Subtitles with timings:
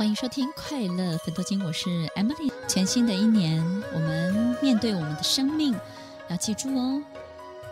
[0.00, 2.50] 欢迎收听《快乐芬多精》，我是 Emily。
[2.66, 3.62] 全新的一年，
[3.92, 5.76] 我们面对我们的生命，
[6.30, 7.04] 要记住哦，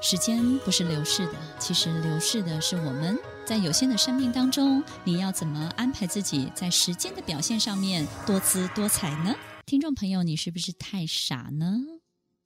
[0.02, 3.18] 时间不是流逝的，其实流逝的是我们。
[3.46, 9.35] 在有限的生命当中，你要怎么安排自己在时间的表现上面多姿多彩呢？
[9.65, 11.79] 听众朋友，你是不是太傻呢？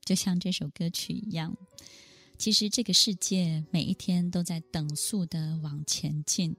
[0.04, 1.56] 就像这首歌曲一样，
[2.38, 6.56] 其实这个世界每一天都在等速的往前进。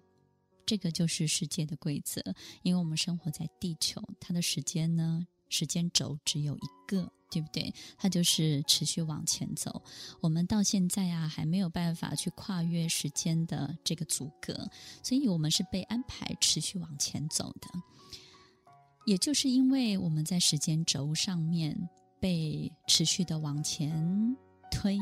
[0.66, 2.22] 这个就是世界的规则，
[2.62, 7.74] 因为我们生活在地球，它的时间呢，时间轴只有一个，对不对？
[7.98, 9.84] 它就是持续往前走。
[10.22, 14.70] 我们到现在啊，还没有办法去跨越时间的这个阻隔，
[15.04, 17.68] 所以我们是被安排持续往前走的。
[19.06, 21.90] 也就是因为我们在时间轴上面
[22.22, 24.38] 被持续的往前
[24.72, 24.98] 推，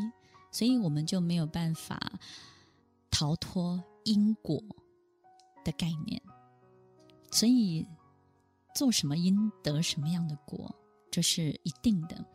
[0.51, 2.19] 所以我们就没有办法
[3.11, 4.59] 逃脱因果。
[5.63, 6.21] 的概念，
[7.31, 7.85] 所以
[8.75, 10.73] 做什么因得什么样的果，
[11.09, 12.25] 这是一定的。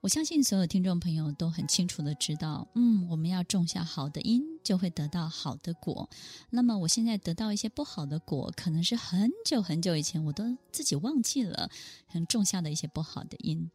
[0.00, 6.08] 我相信所有听众朋友都很清楚的知道，嗯，我们要种下好的因，就会得到好的果。
[6.50, 11.68] 那么我现在得到一些不好的果，可能是很久很久以前我都自己忘记了，
[12.06, 13.68] 很种下的一些不好的因。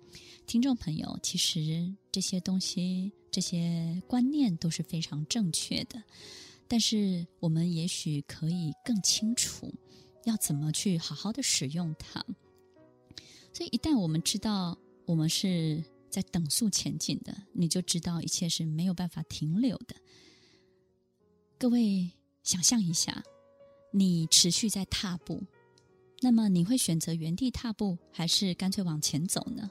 [0.48, 6.02] 听众朋友，其实这些东西、这些观念都是非常正确的。
[6.68, 9.74] 但是我们也许可以更清楚
[10.26, 12.26] 要怎么去好好的使用它。
[13.52, 19.96] 所以一旦我们知道我们是在等速前进的，你就知道一切是没有办法停留的。
[21.60, 23.24] 各位想象一下，
[23.92, 25.44] 你持续在踏步，
[26.22, 29.70] 那么你会选择原地踏步，还是干脆往前走呢？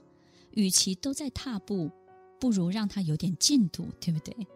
[0.53, 1.91] 与其都在踏步，
[2.39, 4.47] 不如让它有点进度，对不对？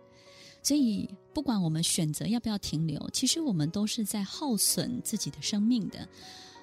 [0.67, 6.09] 所以，不管我们选择要不要停留，其实我们都是在耗损自己的生命的。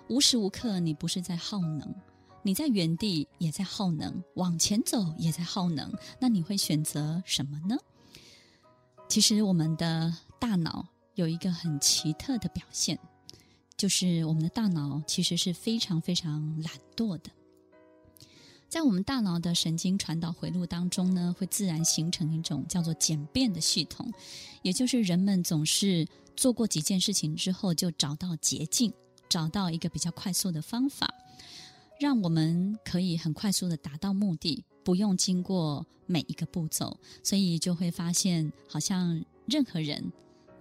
[0.09, 1.95] 无时无刻，你不是在耗能，
[2.41, 5.89] 你在原地也在耗能，往前走也在耗能。
[6.19, 7.77] 那你会选择什么呢？
[9.07, 10.85] 其实，我们的大脑
[11.15, 12.99] 有一个很奇特的表现，
[13.77, 17.31] 就是我们的大脑其实是非常非常懒惰的。
[18.73, 24.11] 在我们大脑的神经传导回路当中呢，会自然形成一种叫做简便的系统，
[24.63, 28.91] 也就是人们总是做过几件事情之后，就找到捷径，
[29.29, 31.13] 找到一个比较快速的方法，
[31.99, 36.97] 让我们可以很快速的达到目的，不用经过每一个步骤。
[37.21, 40.11] 所以就会发现，好像任何人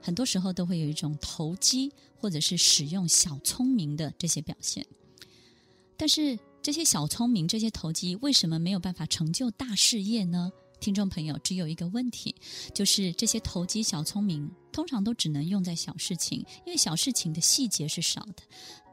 [0.03, 1.91] 很多时候都会有一种投机
[2.21, 4.85] 或者是使用小聪明的这些表现，
[5.97, 6.39] 但是。
[6.63, 10.53] 这些小聪明，这些投机，为什么没有办法成就大事业呢？
[10.79, 12.37] 听众朋友，只有一个问题，
[12.73, 18.45] 就是这些投机小聪明，通常都只能用在小事情，因为小事情的细节是少的，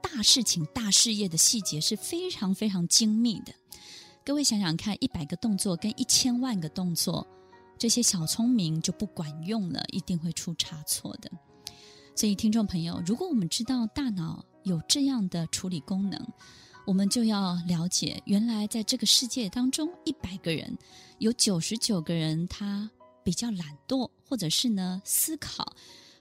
[0.02, 3.53] 大事情、大事业的细节是非常非常精密的。
[4.25, 7.25] 各位想想看，一百个动作跟一千万个动作，
[7.78, 11.29] 这些小聪明就不管用了，一定会出差错的。
[12.16, 16.28] 所以，听众朋友，如果我们知道大脑有这样的处理功能，
[16.89, 20.75] 我们就要了解，原来在这个世界当中，一百个人
[21.19, 22.89] 有九十九个人他
[23.23, 25.75] 比较懒惰，或者是呢思考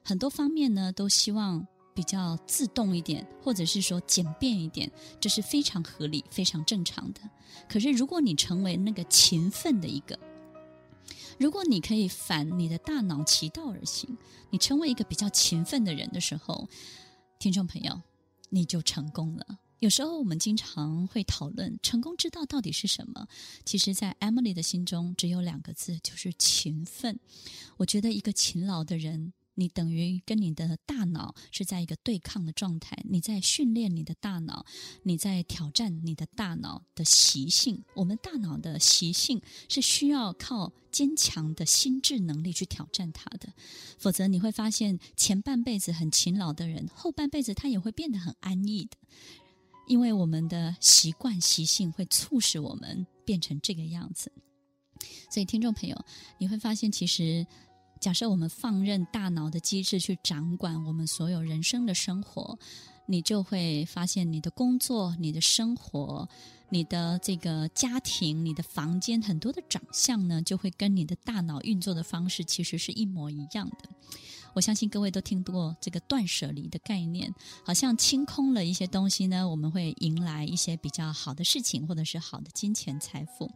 [0.04, 7.20] 很多方面呢都希望比较自动一点，或者是说简便一点，这是非常合理、非常正常的。
[7.66, 10.18] 可是如果你成为那个勤奋的一个，
[11.38, 14.18] 如果你可以反你的大脑其道而行，
[14.50, 16.68] 你成为一个比较勤奋的人的时候，
[17.38, 18.02] 听众朋友，
[18.50, 19.60] 你就成功了。
[19.80, 23.28] 有时候我们经常会讨论成功之道到底是什么？
[23.64, 27.20] 其实，在 Emily 的心中，只有两个字，就是勤奋。
[27.76, 34.66] 我觉得一个勤劳的人，你等于跟你的大脑是在一个对抗的状态，你在训练你的大脑，
[35.04, 37.84] 你在挑战你的大脑的习性。
[37.94, 43.52] 我们大脑的习性是需要靠坚强的心智能力去挑战它的，
[43.96, 48.96] 否则你会发现前半辈子很勤劳的人，后半辈子他也会变得很安逸的。
[49.88, 54.31] 因为我们的习惯习性会促使我们变成这个样子，
[55.31, 56.05] 所以听众朋友，
[56.38, 57.46] 你会发现，其实
[57.99, 62.58] 假设我们放任大脑的机制去掌管我们所有人生的生活，
[63.06, 66.29] 你就会发现你的工作、你的生活、
[66.69, 73.88] 你的这个家庭、你的房间很多的长相呢，就会跟你的大脑运作的方式其实是一模一样的。
[74.54, 77.32] 我相信各位都听过这个断舍离的概念，
[77.64, 83.50] 好像清空了一些东西呢，我们会迎来一些比较好的事情，或者是好的金钱财富。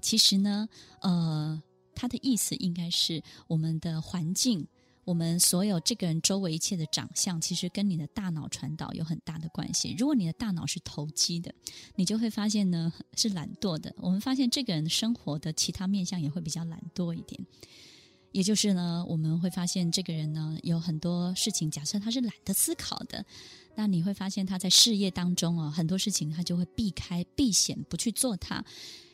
[0.00, 0.68] 其实呢，
[1.02, 1.62] 呃，
[1.94, 4.66] 它的意思应该是我们的环境、
[5.04, 9.94] 我们所有这个人周围一切的长相，其实跟你的大脑传导有很大的关系。
[9.98, 11.54] 如果你的大脑是投机的，
[11.96, 13.94] 你就会发现呢是懒惰的。
[13.98, 17.44] 我们发现这个人生活的其他面相也会比较懒惰一点。
[18.32, 23.24] 也就是呢，我们会发现这个人呢有很多事情，假设他是懒得思考的，
[23.74, 28.64] 那你会发现他在事业当中啊，很多事情他就会避开、避险，不去做它，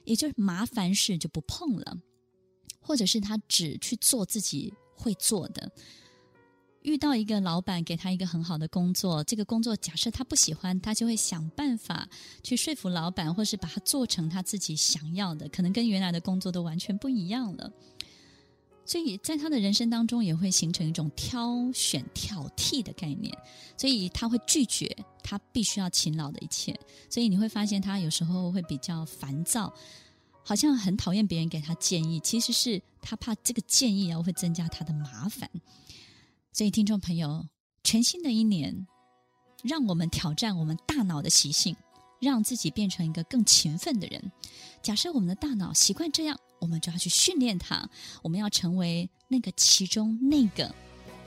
[0.05, 1.99] 也就是麻烦事就不碰了，
[2.81, 5.73] 或者是他只去做自己会做的。
[6.83, 12.09] 遇到一个老板给他一个很好的工作，这个工作假设他不喜欢，他就会想办法
[12.45, 17.73] 去说服老板，或是把它做成他自己想要的，可能跟原来的工作都完全不一样了。
[18.87, 23.37] 所以在他的人生当中，也会形成一种挑选、挑剔的概念。
[23.77, 26.79] 所以他会拒绝他必须要勤劳的一切。
[27.11, 29.71] 所以你会发现他有时候会比较烦躁，
[30.43, 32.19] 好像很讨厌别人给他建议。
[32.21, 35.50] 其实是他怕这个建议啊会增加他的麻烦。
[36.53, 37.47] 所以听众朋友，
[37.85, 38.87] 全新的一年，
[39.62, 41.77] 让我们挑战我们大脑的习性，
[42.21, 44.33] 让自己变成一个更勤奋的人。
[44.83, 46.39] 假设我们的大脑习惯这样。
[46.59, 47.87] 我们就要去训练它，
[48.23, 50.75] 我们要成为那个其中那个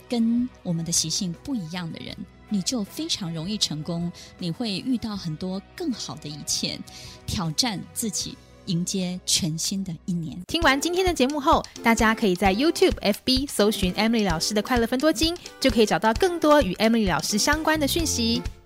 [0.10, 2.18] 跟我们的习性不一样的人，
[2.50, 4.12] 你就非常容易成功。
[4.40, 6.80] 你会遇到很多更好的一切，
[7.28, 8.36] 挑战自己，
[8.66, 10.36] 迎接全新的一年。
[10.48, 18.42] 听完今天的节目后，大家可以在 YouTube、FB 搜寻 Emily 老师的快乐分多金，就可以找到更多与 Emily 老师相关的讯息。